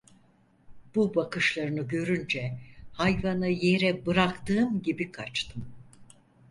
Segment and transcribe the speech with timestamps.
[0.95, 2.57] Bu bakışlarını görünce,
[2.91, 5.65] hayvanı yere bıraktığım gibi kaçtım…